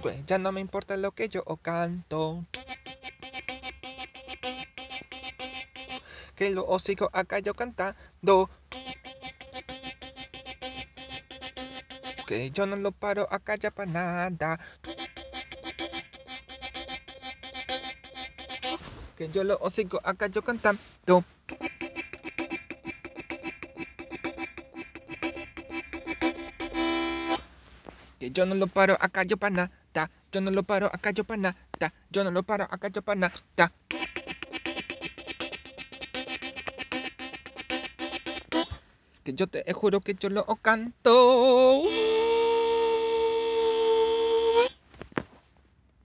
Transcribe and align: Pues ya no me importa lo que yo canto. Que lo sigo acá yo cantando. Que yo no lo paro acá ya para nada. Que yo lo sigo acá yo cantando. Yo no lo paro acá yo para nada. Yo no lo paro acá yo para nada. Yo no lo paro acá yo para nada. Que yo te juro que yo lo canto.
Pues 0.00 0.24
ya 0.26 0.38
no 0.38 0.52
me 0.52 0.60
importa 0.60 0.96
lo 0.96 1.12
que 1.12 1.28
yo 1.28 1.42
canto. 1.62 2.44
Que 6.34 6.50
lo 6.50 6.78
sigo 6.78 7.10
acá 7.12 7.40
yo 7.40 7.52
cantando. 7.54 8.48
Que 12.26 12.50
yo 12.50 12.66
no 12.66 12.76
lo 12.76 12.92
paro 12.92 13.26
acá 13.30 13.56
ya 13.56 13.70
para 13.72 13.90
nada. 13.90 14.60
Que 19.16 19.28
yo 19.30 19.42
lo 19.42 19.58
sigo 19.70 20.00
acá 20.04 20.28
yo 20.28 20.42
cantando. 20.42 21.24
Yo 28.30 28.46
no 28.46 28.54
lo 28.54 28.66
paro 28.66 28.96
acá 29.00 29.22
yo 29.24 29.36
para 29.36 29.54
nada. 29.54 30.10
Yo 30.30 30.40
no 30.40 30.50
lo 30.50 30.62
paro 30.62 30.86
acá 30.92 31.10
yo 31.10 31.24
para 31.24 31.40
nada. 31.40 31.92
Yo 32.10 32.24
no 32.24 32.30
lo 32.30 32.42
paro 32.42 32.66
acá 32.70 32.88
yo 32.88 33.02
para 33.02 33.20
nada. 33.20 33.72
Que 39.24 39.32
yo 39.34 39.46
te 39.46 39.64
juro 39.72 40.00
que 40.00 40.14
yo 40.14 40.28
lo 40.28 40.44
canto. 40.56 41.82